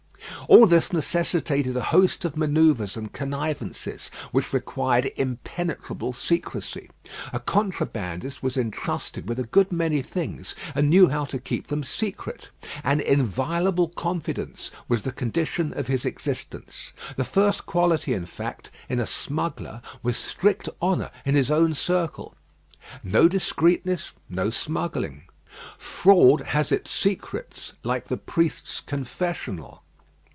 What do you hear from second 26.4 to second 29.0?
has its secrets like the priest's